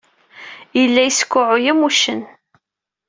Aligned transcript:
Yella 0.79 1.01
yeskuɛɛuy 1.05 1.65
am 1.71 1.79
wuccen. 1.83 2.21